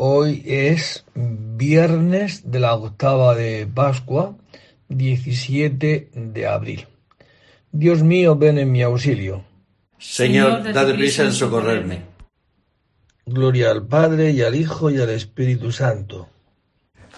[0.00, 4.36] Hoy es viernes de la octava de Pascua,
[4.90, 6.86] 17 de abril.
[7.72, 9.44] Dios mío, ven en mi auxilio.
[9.98, 12.02] Señor, date prisa en socorrerme.
[13.26, 16.28] Gloria al Padre y al Hijo y al Espíritu Santo.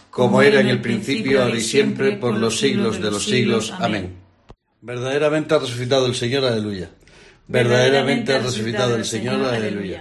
[0.08, 3.74] Como era en el principio, ahora y siempre, por los siglos de los siglos.
[3.78, 4.14] Amén.
[4.80, 6.88] Verdaderamente ha resucitado el Señor, aleluya.
[7.46, 10.00] Verdaderamente ha resucitado el Señor, aleluya.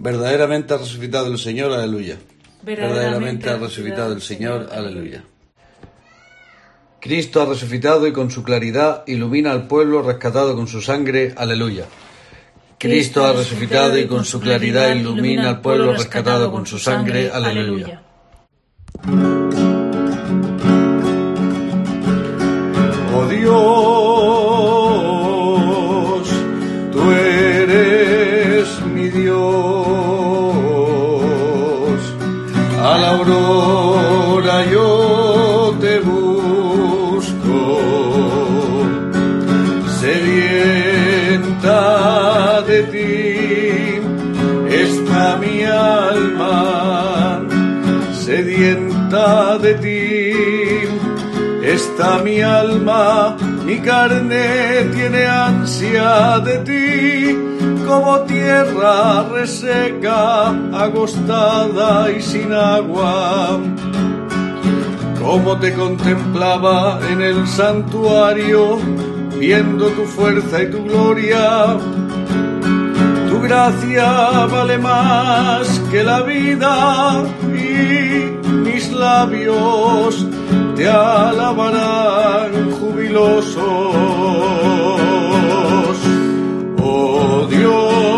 [0.00, 2.18] Verdaderamente ha resucitado el Señor, aleluya.
[2.62, 5.24] Verdaderamente ha resucitado el Señor, aleluya.
[7.00, 11.86] Cristo ha resucitado y con su claridad ilumina al pueblo rescatado con su sangre, aleluya.
[12.78, 18.02] Cristo ha resucitado y con su claridad ilumina al pueblo rescatado con su sangre, aleluya.
[23.16, 24.57] Oh Dios,
[44.88, 47.42] está mi alma,
[48.12, 50.58] sedienta de ti
[51.62, 57.38] está mi alma, mi carne tiene ansia de ti
[57.86, 63.58] como tierra reseca, agostada y sin agua.
[65.20, 68.78] Como te contemplaba en el santuario,
[69.38, 71.76] viendo tu fuerza y tu gloria.
[73.38, 77.22] Tu gracia vale más que la vida
[77.54, 78.32] y
[78.66, 80.26] mis labios
[80.74, 83.56] te alabarán jubilosos.
[86.82, 88.17] Oh Dios,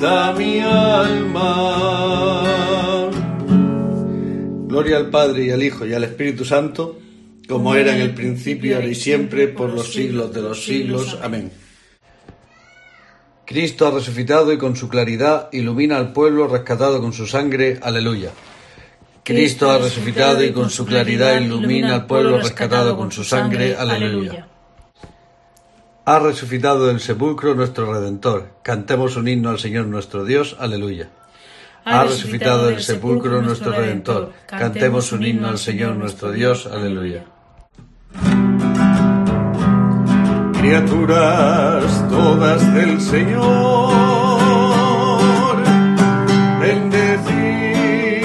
[0.00, 1.90] Está mi alma.
[4.66, 6.98] Gloria al Padre y al Hijo y al Espíritu Santo,
[7.46, 11.18] como era en el principio, ahora y siempre, por los siglos de los siglos.
[11.22, 11.52] Amén.
[13.44, 17.78] Cristo ha resucitado y con su claridad ilumina al pueblo rescatado con su sangre.
[17.82, 18.30] Aleluya.
[19.22, 23.76] Cristo ha resucitado y con su claridad ilumina al pueblo rescatado con su sangre.
[23.76, 24.48] Aleluya.
[26.04, 28.48] Ha resucitado del sepulcro nuestro Redentor.
[28.62, 30.56] Cantemos un himno al Señor nuestro Dios.
[30.58, 31.10] Aleluya.
[31.84, 34.32] Ha resucitado del sepulcro nuestro Redentor.
[34.46, 36.66] Cantemos un himno al Señor nuestro Dios.
[36.66, 37.24] Aleluya.
[40.60, 43.96] Criaturas todas del Señor,
[46.60, 48.24] bendecid,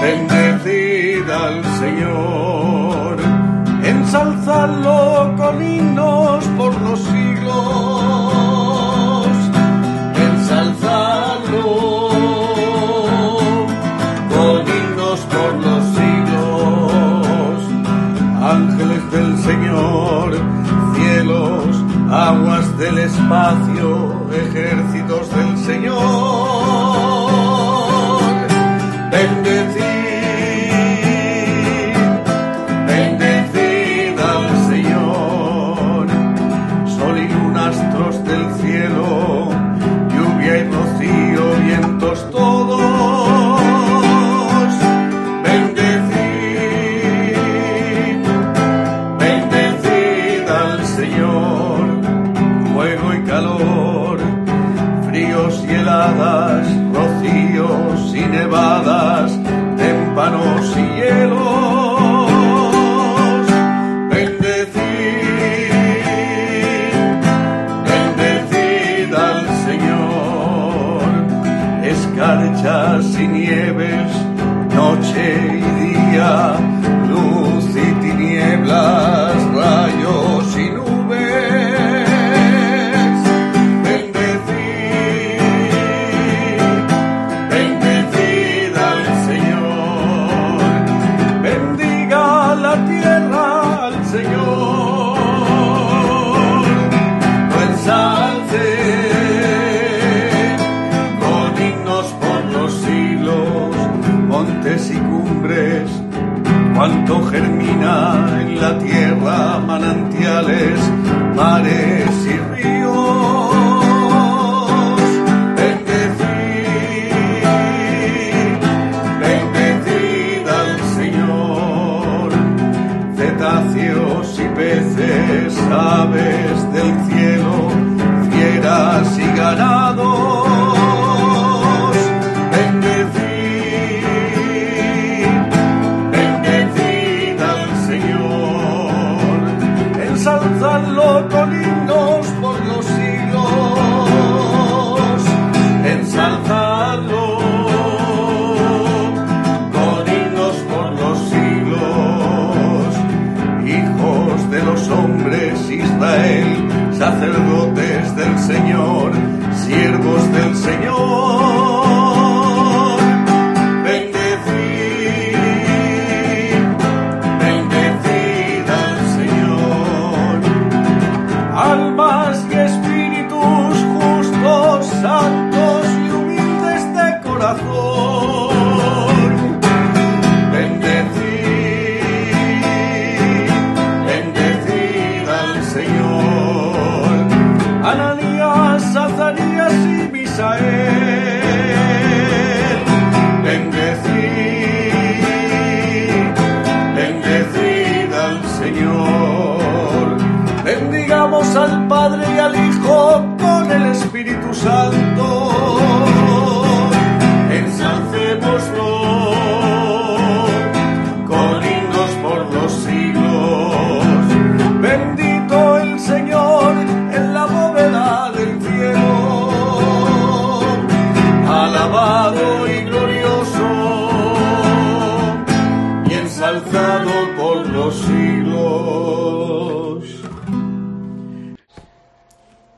[0.00, 3.16] bendecid al Señor,
[3.82, 4.93] ensalzadlo
[19.14, 20.34] del Señor,
[20.96, 25.94] cielos, aguas del espacio, ejércitos del Señor,
[29.12, 29.83] bendecid,
[73.26, 74.23] nieves,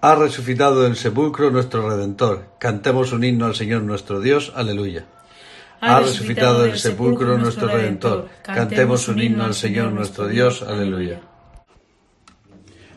[0.06, 2.54] Ha resucitado del sepulcro nuestro Redentor.
[2.60, 4.52] Cantemos un himno al Señor nuestro Dios.
[4.54, 5.04] Aleluya.
[5.80, 8.28] Ha resucitado del sepulcro nuestro Redentor.
[8.44, 10.62] Cantemos un himno al Señor nuestro Dios.
[10.62, 11.22] Aleluya.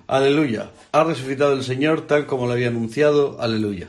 [0.05, 0.69] Aleluya.
[0.91, 3.41] Ha resucitado el Señor tal como lo había anunciado.
[3.41, 3.87] Aleluya.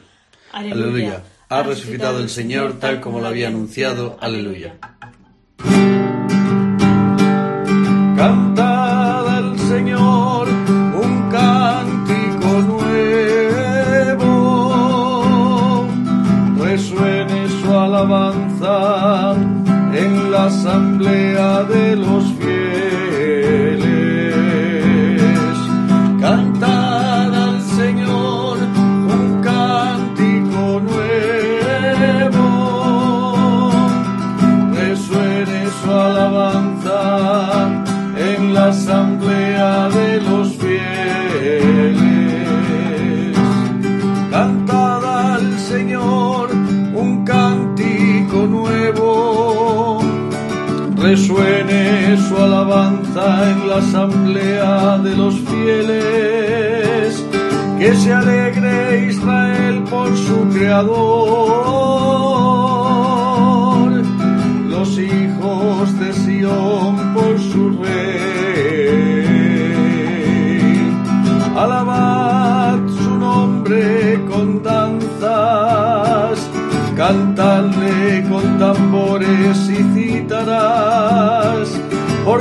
[0.51, 1.23] Aleluya.
[1.51, 4.17] Ha resucitado el Señor tal como lo había anunciado.
[4.23, 4.77] Aleluya.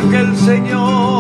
[0.09, 1.18] Porque el Señor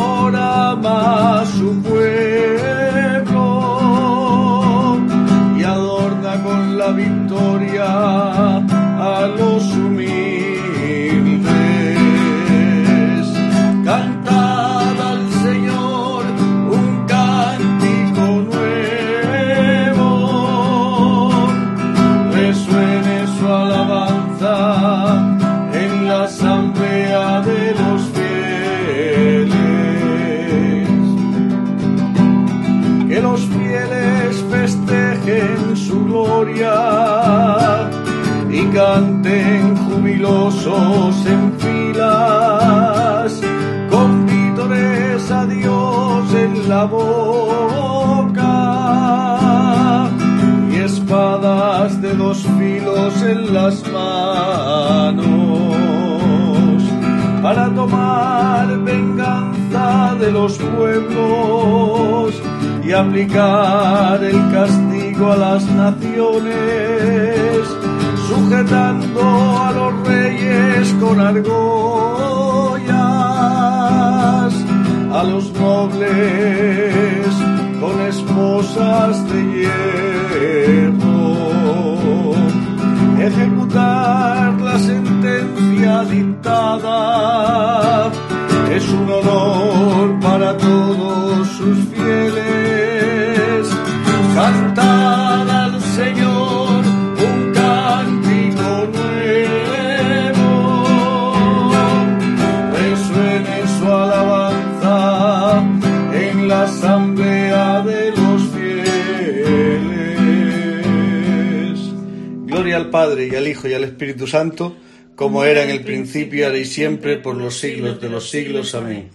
[113.59, 114.77] Hijo y al Espíritu Santo,
[115.15, 118.73] como era en el principio, ahora y siempre, por los siglos de los siglos.
[118.73, 119.09] Amén.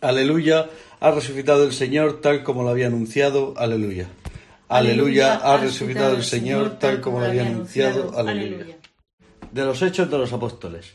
[0.00, 3.52] Aleluya, ha resucitado el Señor tal como lo había anunciado.
[3.58, 4.08] Aleluya.
[4.68, 8.16] Aleluya, ha resucitado el Señor tal como lo había anunciado.
[8.16, 8.78] Aleluya.
[9.52, 10.94] De los Hechos de los Apóstoles.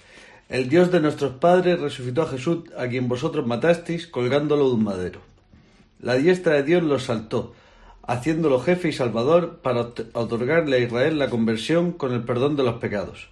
[0.49, 4.83] El Dios de nuestros padres resucitó a Jesús, a quien vosotros matasteis, colgándolo de un
[4.83, 5.21] madero.
[5.99, 7.53] La diestra de Dios lo saltó
[8.07, 9.81] haciéndolo jefe y salvador para
[10.13, 13.29] otorgarle a Israel la conversión con el perdón de los pecados.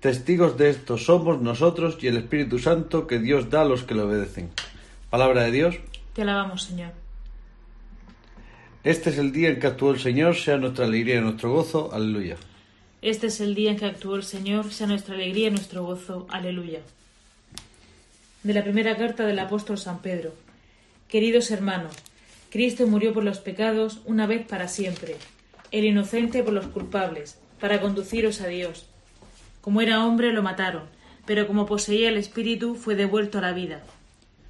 [0.00, 3.94] Testigos de esto somos nosotros y el Espíritu Santo que Dios da a los que
[3.94, 4.50] le obedecen.
[5.10, 5.76] Palabra de Dios.
[6.12, 6.92] Te alabamos, Señor.
[8.84, 11.90] Este es el día en que actuó el Señor, sea nuestra alegría y nuestro gozo.
[11.92, 12.36] Aleluya.
[13.00, 16.26] Este es el día en que actuó el Señor, sea nuestra alegría y nuestro gozo.
[16.30, 16.80] Aleluya.
[18.42, 20.34] De la primera carta del apóstol San Pedro.
[21.08, 21.94] Queridos hermanos,
[22.52, 25.16] Cristo murió por los pecados una vez para siempre,
[25.70, 28.84] el inocente por los culpables, para conduciros a Dios.
[29.62, 30.82] Como era hombre lo mataron,
[31.24, 33.82] pero como poseía el Espíritu fue devuelto a la vida.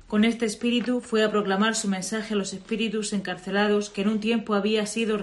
[0.08, 4.18] Con este Espíritu fue a proclamar su mensaje a los espíritus encarcelados que en un
[4.18, 5.16] tiempo habían sido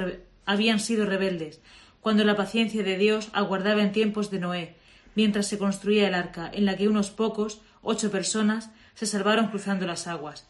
[1.06, 1.60] rebeldes,
[2.00, 4.76] cuando la paciencia de Dios aguardaba en tiempos de Noé,
[5.16, 9.86] mientras se construía el arca, en la que unos pocos, ocho personas, se salvaron cruzando
[9.86, 10.49] las aguas.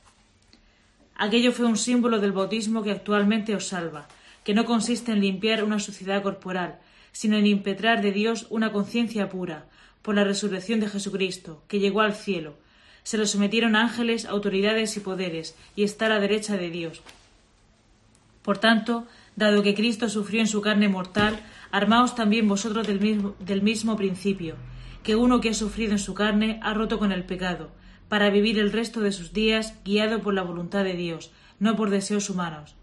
[1.22, 4.08] Aquello fue un símbolo del bautismo que actualmente os salva,
[4.46, 6.80] que no consiste en limpiar una suciedad corporal,
[7.12, 9.66] sino en impetrar de Dios una conciencia pura,
[10.02, 12.56] por la resurrección de Jesucristo, que llegó al cielo.
[13.04, 17.02] Se lo sometieron ángeles, autoridades y poderes, y está a la derecha de Dios.
[18.42, 23.36] Por tanto, dado que Cristo sufrió en su carne mortal, armaos también vosotros del mismo,
[23.40, 24.56] del mismo principio,
[25.04, 27.72] que uno que ha sufrido en su carne ha roto con el pecado,
[28.10, 31.90] para vivir el resto de sus días guiado por la voluntad de Dios, no por
[31.90, 32.76] deseos humanos.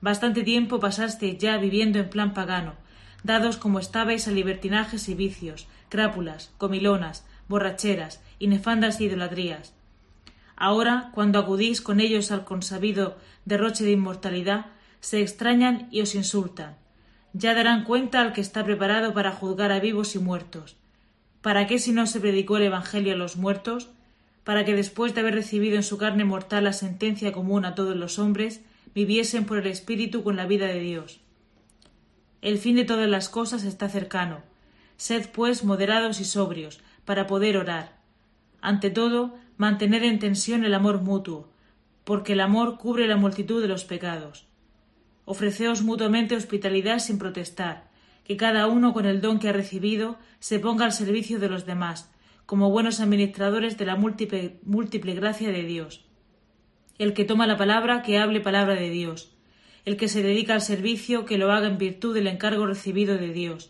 [0.00, 2.74] Bastante tiempo pasaste ya viviendo en plan pagano,
[3.24, 9.74] dados como estabais a libertinajes y vicios, crápulas, comilonas, borracheras y nefandas idolatrías.
[10.54, 14.66] Ahora, cuando acudís con ellos al consabido derroche de inmortalidad,
[15.00, 16.76] se extrañan y os insultan.
[17.32, 20.76] Ya darán cuenta al que está preparado para juzgar a vivos y muertos.
[21.42, 23.90] ¿Para qué si no se predicó el Evangelio a los muertos?
[24.48, 27.94] Para que después de haber recibido en su carne mortal la sentencia común a todos
[27.94, 28.62] los hombres,
[28.94, 31.20] viviesen por el Espíritu con la vida de Dios.
[32.40, 34.40] El fin de todas las cosas está cercano.
[34.96, 37.98] Sed, pues, moderados y sobrios, para poder orar.
[38.62, 41.50] Ante todo, mantened en tensión el amor mutuo,
[42.04, 44.46] porque el amor cubre la multitud de los pecados.
[45.26, 47.90] Ofreceos mutuamente hospitalidad sin protestar,
[48.24, 51.66] que cada uno con el don que ha recibido se ponga al servicio de los
[51.66, 52.08] demás,
[52.48, 56.06] como buenos administradores de la múltiple, múltiple gracia de Dios.
[56.96, 59.36] El que toma la palabra, que hable palabra de Dios.
[59.84, 63.34] El que se dedica al servicio, que lo haga en virtud del encargo recibido de
[63.34, 63.68] Dios.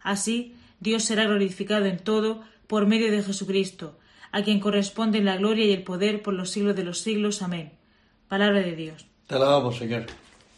[0.00, 3.96] Así, Dios será glorificado en todo por medio de Jesucristo,
[4.32, 7.42] a quien corresponden la gloria y el poder por los siglos de los siglos.
[7.42, 7.74] Amén.
[8.26, 9.06] Palabra de Dios.
[9.28, 10.06] Te alabamos, Señor.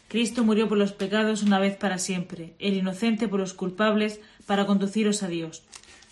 [0.07, 4.65] Cristo murió por los pecados una vez para siempre, el inocente por los culpables, para
[4.65, 5.61] conduciros a Dios.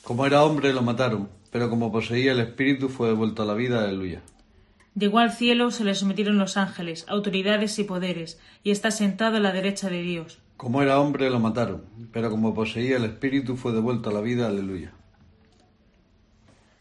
[0.03, 3.83] Como era hombre lo mataron, pero como poseía el Espíritu fue devuelto a la vida.
[3.83, 4.21] Aleluya.
[4.93, 9.39] Llegó al cielo, se le sometieron los ángeles, autoridades y poderes, y está sentado a
[9.39, 10.37] la derecha de Dios.
[10.55, 14.45] Como era hombre lo mataron, pero como poseía el Espíritu fue devuelto a la vida.
[14.45, 14.93] Aleluya.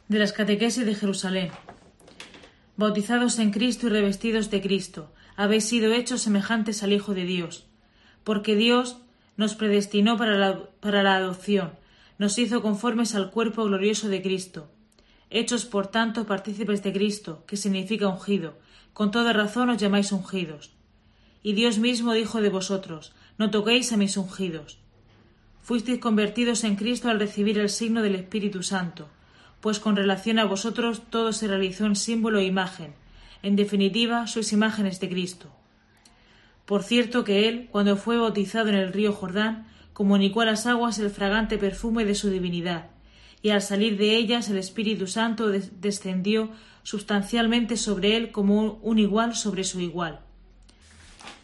[0.09, 1.49] De las catequesis de Jerusalén.
[2.77, 7.67] Bautizados en Cristo y revestidos de Cristo, habéis sido hechos semejantes al Hijo de Dios,
[8.25, 8.99] porque Dios
[9.39, 11.73] nos predestinó para la, para la adopción,
[12.19, 14.71] nos hizo conformes al cuerpo glorioso de Cristo.
[15.31, 18.55] Hechos, por tanto, partícipes de Cristo, que significa ungido,
[18.93, 20.73] con toda razón os llamáis ungidos.
[21.43, 24.79] Y Dios mismo dijo de vosotros, no toquéis a mis ungidos.
[25.63, 29.09] Fuisteis convertidos en Cristo al recibir el signo del Espíritu Santo,
[29.61, 32.95] pues con relación a vosotros todo se realizó en símbolo e imagen,
[33.43, 35.51] en definitiva, sois imágenes de Cristo.
[36.65, 39.67] Por cierto que Él, cuando fue bautizado en el río Jordán,
[39.97, 42.91] comunicó a las aguas el fragante perfume de su divinidad,
[43.41, 46.51] y al salir de ellas el Espíritu Santo descendió
[46.83, 50.21] sustancialmente sobre él como un igual sobre su igual.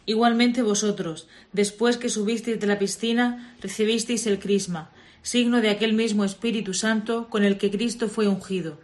[0.05, 4.91] Igualmente vosotros, después que subisteis de la piscina, recibisteis el crisma,
[5.23, 8.79] signo de aquel mismo Espíritu Santo con el que Cristo fue ungido.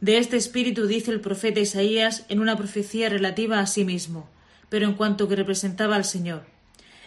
[0.00, 4.30] De este espíritu dice el profeta Isaías en una profecía relativa a sí mismo,
[4.68, 6.46] pero en cuanto que representaba al Señor.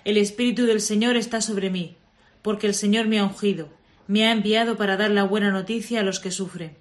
[0.04, 1.96] El espíritu del Señor está sobre mí,
[2.44, 3.70] porque el Señor me ha ungido,
[4.08, 6.78] me ha enviado para dar la buena noticia a los que sufren.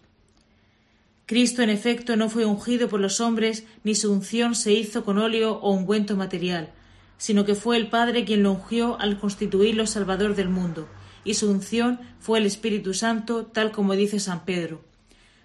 [1.25, 5.17] Cristo, en efecto, no fue ungido por los hombres, ni su unción se hizo con
[5.17, 6.69] óleo o ungüento material,
[7.17, 10.89] sino que fue el Padre quien lo ungió al constituirlo Salvador del mundo,
[11.25, 14.85] y su unción fue el Espíritu Santo, tal como dice San Pedro.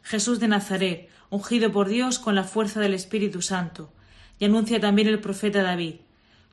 [0.03, 3.91] Jesús de Nazaret, ungido por Dios con la fuerza del Espíritu Santo.
[4.39, 5.95] Y anuncia también el profeta David.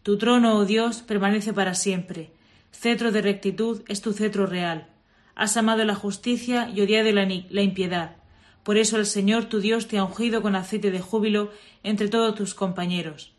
[0.03, 2.33] Tu trono, oh Dios, permanece para siempre.
[2.75, 4.89] Cetro de rectitud es tu cetro real.
[5.37, 8.17] Has amado la justicia y odiado la, impiedad.
[8.63, 11.51] Por eso el Señor tu Dios te ha ungido con aceite de júbilo
[11.83, 13.33] entre todos tus compañeros.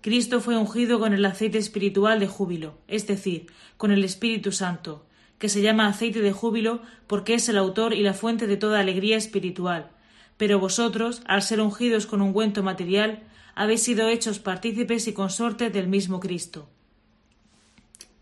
[0.00, 5.06] Cristo fue ungido con el aceite espiritual de júbilo, es decir, con el Espíritu Santo,
[5.38, 8.80] que se llama aceite de júbilo porque es el autor y la fuente de toda
[8.80, 9.90] alegría espiritual.
[10.38, 13.22] Pero vosotros, al ser ungidos con ungüento material,
[13.54, 16.68] habéis sido hechos partícipes y consortes del mismo Cristo.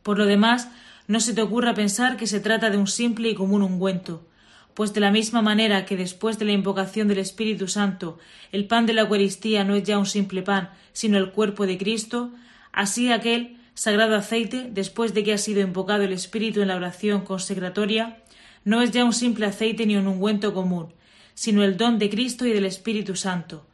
[0.02, 0.68] Por lo demás,
[1.06, 4.26] no se te ocurra pensar que se trata de un simple y común ungüento,
[4.74, 8.18] pues de la misma manera que después de la invocación del Espíritu Santo
[8.52, 11.78] el pan de la Eucaristía no es ya un simple pan, sino el cuerpo de
[11.78, 12.30] Cristo,
[12.72, 17.22] así aquel sagrado aceite, después de que ha sido invocado el Espíritu en la oración
[17.22, 18.22] consecratoria,
[18.64, 20.92] no es ya un simple aceite ni un ungüento común,
[21.34, 23.66] sino el don de Cristo y del Espíritu Santo,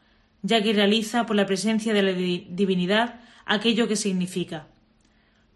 [0.42, 4.68] ya que realiza por la presencia de la divinidad aquello que significa.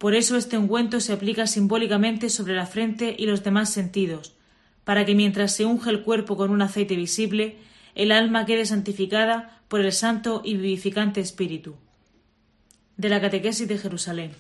[0.01, 4.33] Por eso este ungüento se aplica simbólicamente sobre la frente y los demás sentidos,
[4.83, 7.59] para que mientras se unge el cuerpo con un aceite visible,
[7.95, 11.77] el alma quede santificada por el santo y vivificante Espíritu
[12.97, 14.31] de la catequesis de Jerusalén.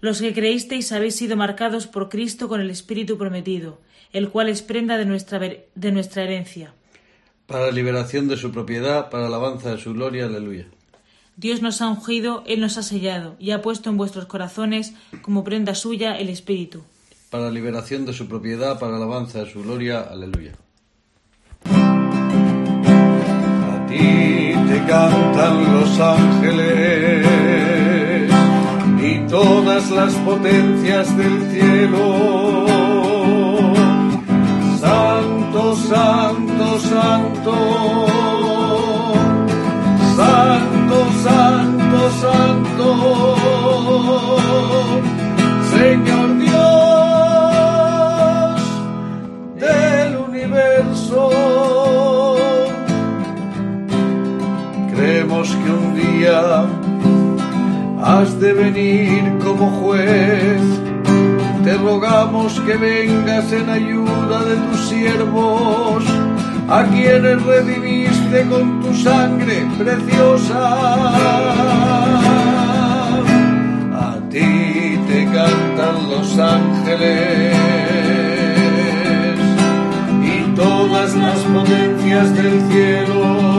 [0.00, 3.82] Los que creísteis habéis sido marcados por Cristo con el Espíritu prometido,
[4.14, 6.72] el cual es prenda de nuestra, de nuestra herencia.
[7.46, 10.68] Para liberación de su propiedad, para alabanza de su gloria, aleluya.
[11.36, 15.44] Dios nos ha ungido, Él nos ha sellado, y ha puesto en vuestros corazones como
[15.44, 16.82] prenda suya el Espíritu.
[17.30, 20.52] Para liberación de su propiedad, para alabanza de su gloria, aleluya.
[21.64, 27.26] A ti te cantan los ángeles
[29.02, 32.66] y todas las potencias del cielo.
[34.80, 38.19] Santo, santo, santo.
[41.22, 42.86] Santo, santo.
[45.74, 46.60] Señor Dios
[49.56, 51.22] del universo.
[54.94, 56.40] Creemos que un día
[58.02, 60.80] has de venir como juez
[61.64, 66.04] te rogamos que vengas en ayuda de tus siervos,
[66.68, 70.62] a quienes redimiste con tu sangre preciosa.
[73.92, 77.56] A ti te cantan los ángeles
[80.22, 83.49] y todas las potencias del cielo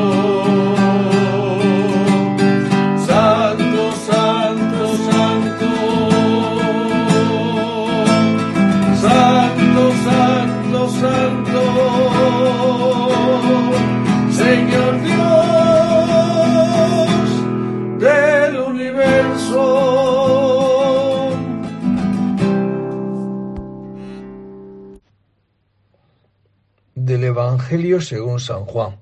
[28.02, 29.00] Según San Juan.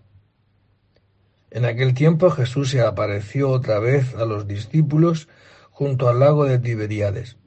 [1.50, 5.28] En aquel tiempo Jesús se apareció otra vez a los discípulos
[5.72, 7.38] junto al lago de Tiberíades,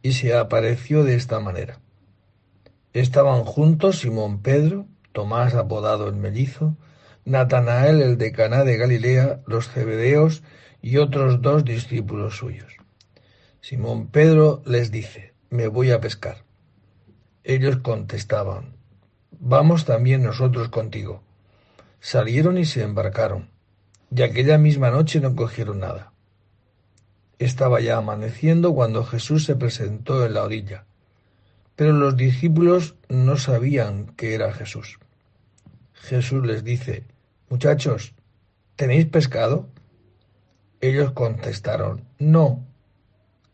[0.00, 1.80] y se apareció de esta manera.
[2.92, 6.76] Estaban juntos Simón Pedro, Tomás apodado el mellizo,
[7.24, 10.44] Natanael el de Caná de Galilea, los cebedeos
[10.80, 12.76] y otros dos discípulos suyos.
[13.60, 16.44] Simón Pedro les dice, me voy a pescar.
[17.42, 18.79] Ellos contestaban,
[19.42, 21.22] Vamos también nosotros contigo.
[21.98, 23.48] Salieron y se embarcaron,
[24.14, 26.12] y aquella misma noche no cogieron nada.
[27.38, 30.84] Estaba ya amaneciendo cuando Jesús se presentó en la orilla,
[31.74, 34.98] pero los discípulos no sabían que era Jesús.
[35.94, 37.04] Jesús les dice,
[37.48, 38.12] Muchachos,
[38.76, 39.70] ¿tenéis pescado?
[40.82, 42.66] Ellos contestaron, No.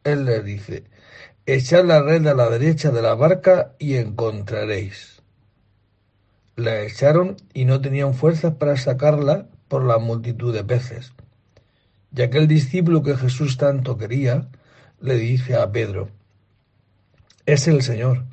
[0.03, 0.83] Él les dice,
[1.46, 5.15] Echad la red a la derecha de la barca y encontraréis
[6.57, 11.12] la echaron y no tenían fuerzas para sacarla por la multitud de peces.
[12.16, 14.49] Y aquel discípulo que Jesús tanto quería
[14.99, 16.09] le dice a Pedro,
[17.45, 18.25] es el Señor.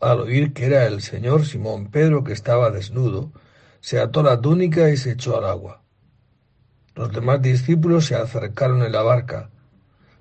[0.00, 3.32] Al oír que era el Señor, Simón Pedro, que estaba desnudo,
[3.80, 5.82] se ató la túnica y se echó al agua.
[6.94, 9.50] Los demás discípulos se acercaron en la barca,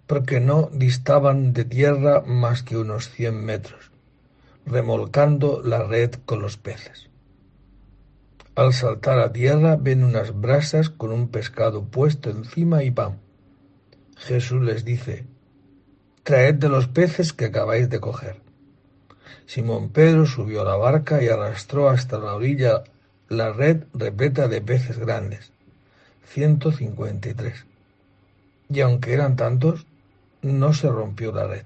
[0.07, 3.90] porque no distaban de tierra más que unos cien metros
[4.65, 7.09] remolcando la red con los peces.
[8.55, 13.19] Al saltar a tierra ven unas brasas con un pescado puesto encima y pan.
[14.17, 15.25] Jesús les dice,
[16.23, 18.41] Traed de los peces que acabáis de coger.
[19.45, 22.83] Simón Pedro subió a la barca y arrastró hasta la orilla
[23.29, 25.51] la red repleta de peces grandes,
[26.25, 27.65] ciento cincuenta y tres.
[28.69, 29.87] Y aunque eran tantos,
[30.41, 31.65] no se rompió la red.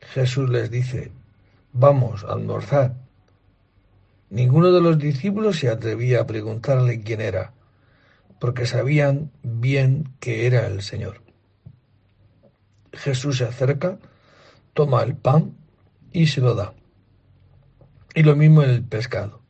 [0.00, 1.10] Jesús les dice,
[1.80, 2.96] Vamos, a almorzar.
[4.30, 7.52] Ninguno de los discípulos se atrevía a preguntarle quién era,
[8.40, 11.22] porque sabían bien que era el Señor.
[12.92, 13.96] Jesús se acerca,
[14.74, 15.56] toma el pan
[16.10, 16.74] y se lo da.
[18.12, 19.40] Y lo mismo en el pescado.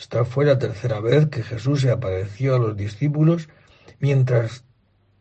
[0.00, 3.48] Esta fue la tercera vez que Jesús se apareció a los discípulos
[4.00, 4.64] mientras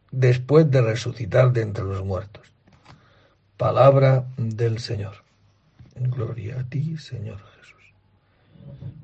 [0.10, 2.52] después de resucitar de entre los muertos.
[3.58, 5.27] Palabra del Señor.
[6.00, 7.94] Gloria a ti, Señor Jesús.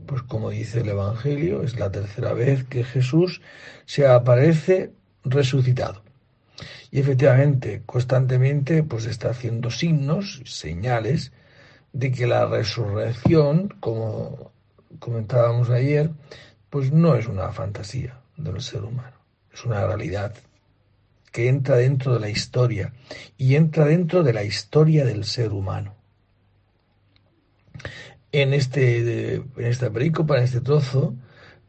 [0.06, 3.42] Pues como dice el Evangelio, es la tercera vez que Jesús
[3.86, 4.92] se aparece
[5.24, 6.04] resucitado.
[6.92, 11.32] Y efectivamente, constantemente, pues está haciendo signos, señales
[11.92, 14.52] de que la resurrección, como
[15.00, 16.12] comentábamos ayer,
[16.70, 19.18] pues no es una fantasía del ser humano,
[19.52, 20.34] es una realidad
[21.32, 22.94] que entra dentro de la historia
[23.38, 25.96] y entra dentro de la historia del ser humano
[28.32, 31.16] en, este, en esta pericopa, en este trozo,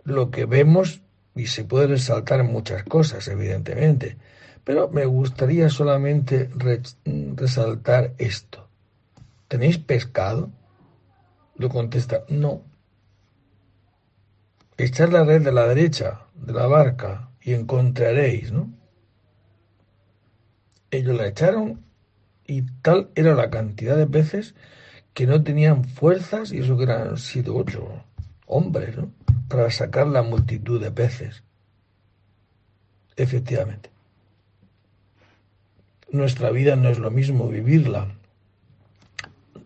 [0.05, 1.03] lo que vemos,
[1.37, 4.17] y se puede resaltar muchas cosas, evidentemente,
[4.63, 6.51] pero me gustaría solamente
[7.37, 8.69] resaltar esto.
[9.49, 10.51] ¿Tenéis pescado?
[11.57, 12.63] Lo contesta, no.
[14.77, 18.73] Echad la red de la derecha de la barca y encontraréis, ¿no?
[20.91, 21.85] Ellos la echaron
[22.47, 24.55] y tal era la cantidad de peces
[25.15, 27.89] que no tenían fuerzas, y eso que eran siete o ocho
[28.47, 29.11] hombres, ¿no?
[29.49, 31.45] para sacar la multitud de peces.
[33.17, 33.91] Efectivamente.
[36.11, 38.09] Nuestra vida no es lo mismo vivirla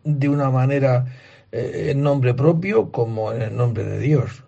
[0.05, 1.07] de una manera
[1.53, 4.45] eh, en nombre propio como en el nombre de Dios.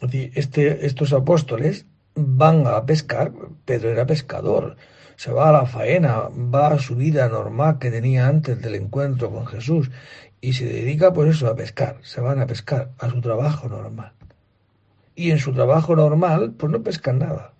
[0.00, 3.32] Este, estos apóstoles van a pescar,
[3.64, 4.76] Pedro era pescador,
[5.18, 9.32] se va a la faena, va a su vida normal que tenía antes del encuentro
[9.32, 9.90] con Jesús
[10.40, 14.12] y se dedica por eso a pescar, se van a pescar, a su trabajo normal.
[15.16, 17.52] Y en su trabajo normal, pues no pescan nada.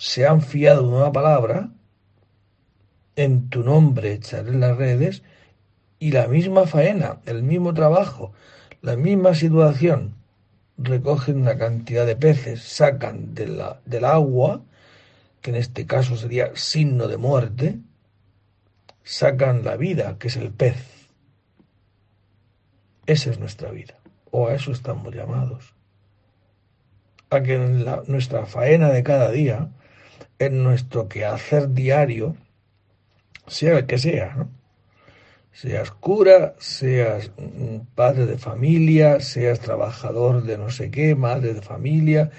[0.00, 1.70] se han fiado de una palabra,
[3.16, 5.22] en tu nombre echaré las redes,
[5.98, 8.32] y la misma faena, el mismo trabajo,
[8.80, 10.14] la misma situación,
[10.78, 14.62] recogen una cantidad de peces, sacan de la, del agua,
[15.40, 17.78] que en este caso sería signo de muerte,
[19.02, 21.08] sacan la vida, que es el pez.
[23.06, 23.98] Esa es nuestra vida,
[24.30, 25.74] o a eso estamos llamados.
[27.30, 29.70] A que en nuestra faena de cada día,
[30.38, 32.36] en nuestro quehacer diario,
[33.46, 34.60] sea el que sea, ¿no?
[35.52, 37.32] seas cura, seas
[37.94, 42.30] padre de familia, seas trabajador de no sé qué, madre de familia,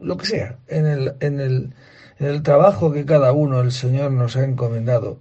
[0.00, 1.74] lo que sea, en el, en el,
[2.18, 5.20] el trabajo que cada uno el Señor nos ha encomendado,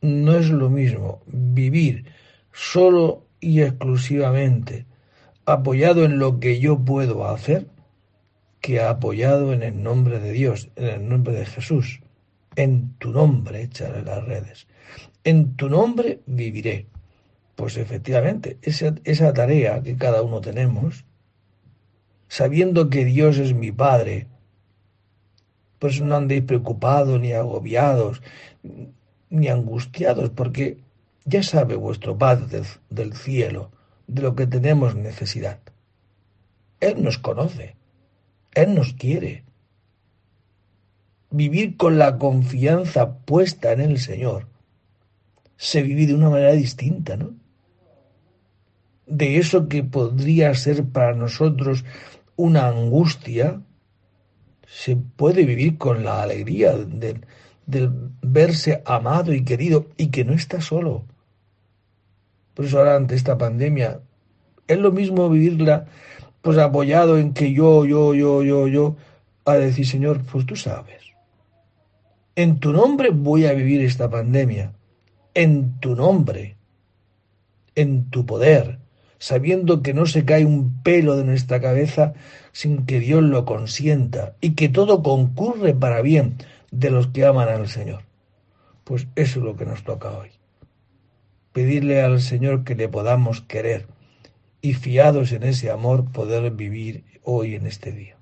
[0.00, 2.06] no es lo mismo vivir
[2.52, 4.86] solo y exclusivamente
[5.44, 7.66] apoyado en lo que yo puedo hacer
[8.60, 12.00] que apoyado en el nombre de Dios, en el nombre de Jesús.
[12.56, 14.66] En tu nombre echaré las redes
[15.28, 16.86] en tu nombre viviré.
[17.54, 21.04] Pues efectivamente, esa, esa tarea que cada uno tenemos,
[22.28, 24.26] sabiendo que Dios es mi Padre,
[25.78, 28.22] pues no andéis preocupados, ni agobiados,
[29.30, 30.78] ni angustiados, porque
[31.24, 33.70] ya sabe vuestro Padre del cielo
[34.06, 35.60] de lo que tenemos necesidad.
[36.80, 37.76] Él nos conoce,
[38.54, 39.44] Él nos quiere.
[41.30, 44.46] Vivir con la confianza puesta en el Señor
[45.58, 47.34] se vive de una manera distinta, ¿no?
[49.06, 51.84] De eso que podría ser para nosotros
[52.36, 53.60] una angustia,
[54.70, 57.20] se puede vivir con la alegría del,
[58.22, 61.04] verse amado y querido y que no está solo.
[62.54, 64.00] Por eso ahora ante esta pandemia
[64.66, 65.86] es lo mismo vivirla
[66.40, 68.96] pues apoyado en que yo, yo, yo, yo, yo,
[69.44, 71.02] a decir, Señor, pues tú sabes.
[72.36, 74.72] En tu nombre voy a vivir esta pandemia
[75.38, 76.56] en tu nombre,
[77.76, 78.80] en tu poder,
[79.18, 82.14] sabiendo que no se cae un pelo de nuestra cabeza
[82.52, 86.36] sin que Dios lo consienta y que todo concurre para bien
[86.70, 88.02] de los que aman al Señor.
[88.84, 90.30] Pues eso es lo que nos toca hoy.
[91.52, 93.86] Pedirle al Señor que le podamos querer
[94.60, 98.16] y fiados en ese amor poder vivir hoy en este día.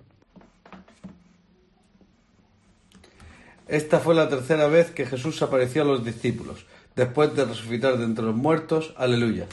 [3.68, 8.04] Esta fue la tercera vez que Jesús apareció a los discípulos después de resucitar de
[8.04, 8.94] entre los muertos.
[8.96, 9.46] Aleluya.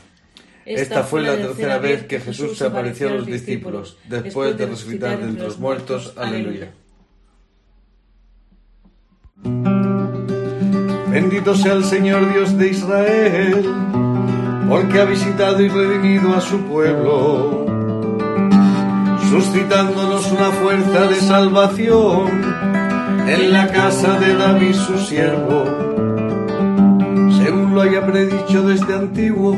[0.66, 5.20] Esta, fue la tercera vez que Jesús se apareció a los discípulos, después de resucitar
[5.20, 6.14] de entre los muertos.
[6.18, 6.72] Aleluya.
[11.10, 13.66] Bendito sea el Señor Dios de Israel,
[14.70, 17.66] porque ha visitado y redimido a su pueblo,
[19.30, 22.30] suscitándonos una fuerza de salvación
[23.28, 25.84] en la casa de David su siervo
[27.74, 29.58] lo haya predicho desde antiguo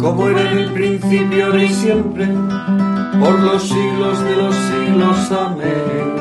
[0.00, 5.32] como era en el principio, ahora y siempre, por los siglos de los siglos.
[5.32, 6.20] Amén.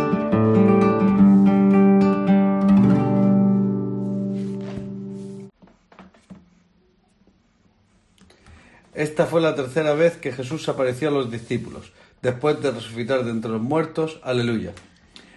[8.94, 13.32] Esta fue la tercera vez que Jesús apareció a los discípulos, después de resucitar de
[13.32, 14.20] entre los muertos.
[14.24, 14.74] Aleluya.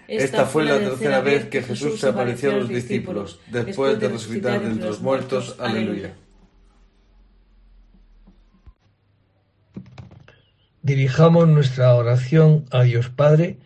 [0.09, 4.61] Esta fue la tercera vez que Jesús se apareció a los discípulos, después de resucitar
[4.61, 5.57] de entre los muertos.
[5.61, 6.12] Aleluya.
[10.83, 13.59] Dirijamos nuestra oración a Dios Padre,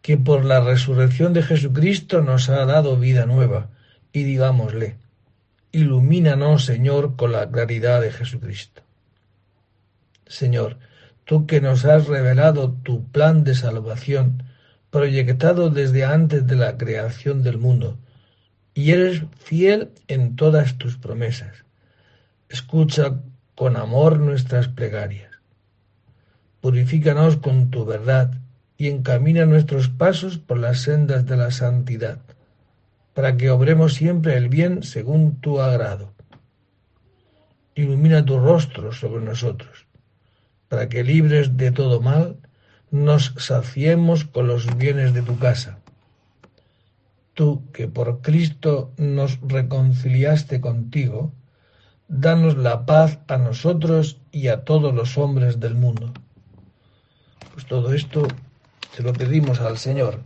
[0.00, 3.70] que por la resurrección de Jesucristo nos ha dado vida nueva,
[4.12, 4.96] y digámosle,
[5.72, 8.82] ilumínanos, Señor, con la claridad de Jesucristo.
[10.28, 10.78] Señor,
[11.24, 14.44] tú que nos has revelado tu plan de salvación,
[14.90, 17.98] proyectado desde antes de la creación del mundo,
[18.72, 21.64] y eres fiel en todas tus promesas.
[22.48, 23.16] Escucha
[23.56, 25.25] con amor nuestras plegarias
[26.66, 28.40] Purifícanos con tu verdad
[28.76, 32.18] y encamina nuestros pasos por las sendas de la santidad,
[33.14, 36.12] para que obremos siempre el bien según tu agrado.
[37.76, 39.86] Ilumina tu rostro sobre nosotros,
[40.68, 42.36] para que libres de todo mal,
[42.90, 45.78] nos saciemos con los bienes de tu casa.
[47.34, 51.32] Tú que por Cristo nos reconciliaste contigo,
[52.08, 56.12] danos la paz a nosotros y a todos los hombres del mundo
[57.56, 58.28] pues todo esto
[58.94, 60.20] se lo pedimos al Señor.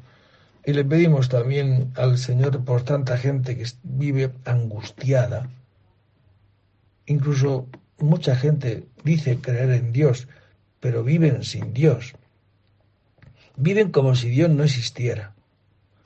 [0.66, 5.48] Y le pedimos también al Señor por tanta gente que vive angustiada.
[7.06, 10.26] Incluso mucha gente dice creer en Dios,
[10.80, 12.14] pero viven sin Dios.
[13.54, 15.32] Viven como si Dios no existiera,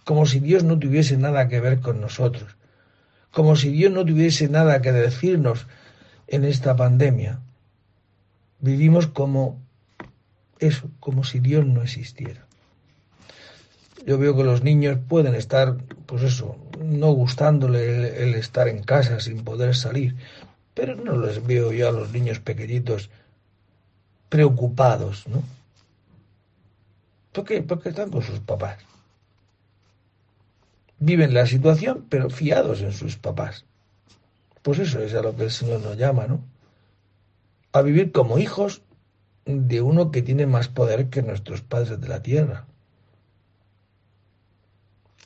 [0.05, 2.55] como si Dios no tuviese nada que ver con nosotros,
[3.31, 5.69] como si Dios no tuviese nada que decirnos
[6.27, 7.41] en esta pandemia.
[8.61, 9.64] Vivimos como
[10.59, 12.47] eso, como si Dios no existiera.
[14.07, 19.21] Yo veo que los niños pueden estar, pues eso, no gustándole el, estar en casa
[19.21, 20.17] sin poder salir,
[20.75, 23.11] pero no les veo yo a los niños pequeñitos
[24.29, 25.43] preocupados, ¿no?
[27.33, 27.63] ¿Por qué?
[27.63, 28.79] Porque están con sus papás.
[30.99, 33.65] Viven la situación, pero fiados en sus papás.
[34.63, 36.41] Pues eso es a lo que el Señor nos llama, ¿no?
[37.73, 38.83] A vivir como hijos
[39.47, 42.67] de uno que tiene más poder que nuestros padres de la tierra.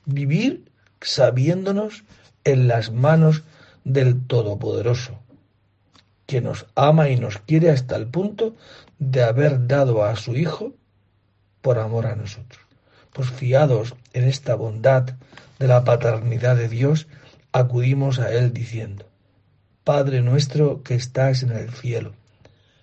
[0.05, 2.05] Vivir sabiéndonos
[2.45, 3.45] en las manos
[3.85, 5.19] del Todopoderoso,
[6.27, 8.57] que nos ama y nos quiere hasta el punto
[8.99, 10.73] de haber dado a su Hijo
[11.63, 12.61] por amor a nosotros.
[13.13, 15.15] Pues fiados en esta bondad
[15.59, 17.09] de la paternidad de Dios,
[17.53, 19.07] acudimos a Él diciendo,
[19.85, 22.13] Padre nuestro que estás en el cielo,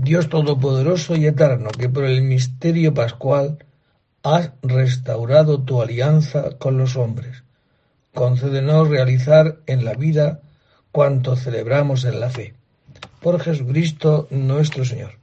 [0.00, 3.58] Dios Todopoderoso y Eterno, que por el misterio pascual
[4.22, 7.42] has restaurado tu alianza con los hombres.
[8.14, 10.40] Concédenos realizar en la vida
[10.92, 12.54] cuanto celebramos en la fe.
[13.20, 15.18] Por Jesucristo nuestro Señor.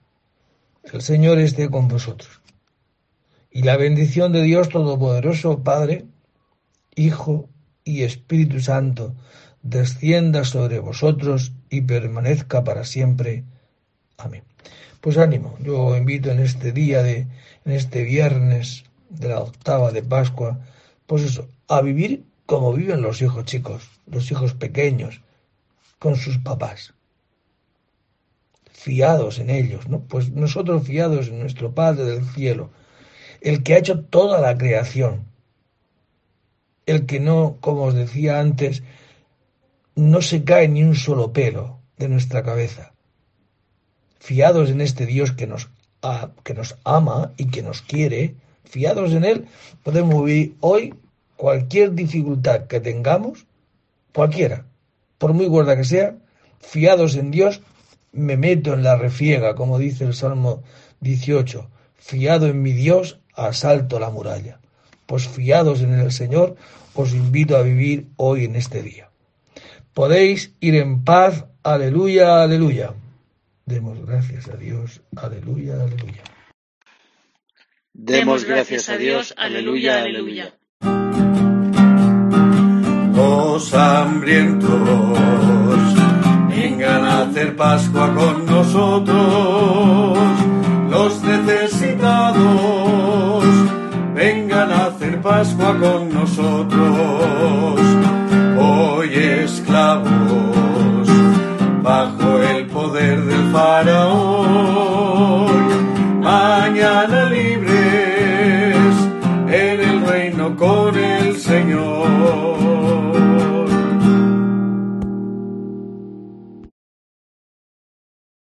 [0.83, 2.41] El Señor esté con vosotros.
[3.49, 6.03] Y la bendición de Dios Todopoderoso, Padre,
[6.95, 7.47] Hijo
[7.85, 9.15] y Espíritu Santo,
[9.61, 13.45] descienda sobre vosotros y permanezca para siempre.
[14.17, 14.43] Amén.
[15.05, 17.27] Pues ánimo, yo invito en este día de,
[17.63, 20.59] en este viernes de la octava de Pascua,
[21.05, 25.21] pues eso, a vivir como viven los hijos chicos, los hijos pequeños,
[25.99, 26.95] con sus papás.
[28.71, 29.99] Fiados en ellos, ¿no?
[29.99, 32.71] Pues nosotros fiados en nuestro Padre del cielo,
[33.41, 35.27] el que ha hecho toda la creación,
[36.87, 38.81] el que no, como os decía antes,
[39.93, 42.94] no se cae ni un solo pelo de nuestra cabeza
[44.25, 45.69] fiados en este Dios que nos,
[46.43, 49.45] que nos ama y que nos quiere, fiados en Él,
[49.83, 50.95] podemos vivir hoy
[51.35, 53.45] cualquier dificultad que tengamos,
[54.13, 54.65] cualquiera,
[55.19, 56.15] por muy gorda que sea,
[56.59, 57.61] fiados en Dios,
[58.13, 60.63] me meto en la refiega, como dice el Salmo
[61.01, 64.59] 18, fiado en mi Dios, asalto la muralla.
[65.05, 66.55] Pues fiados en el Señor,
[66.95, 69.11] os invito a vivir hoy en este día.
[69.93, 72.95] Podéis ir en paz, aleluya, aleluya.
[73.65, 75.01] Demos gracias a Dios.
[75.15, 76.23] Aleluya, aleluya.
[77.93, 79.33] Demos gracias a Dios.
[79.37, 80.53] Aleluya, aleluya.
[83.15, 85.17] Los hambrientos
[86.49, 90.17] vengan a hacer Pascua con nosotros.
[90.91, 93.45] Los necesitados
[94.13, 97.79] vengan a hacer Pascua con nosotros.
[98.59, 99.61] Hoy es
[103.75, 104.44] I don't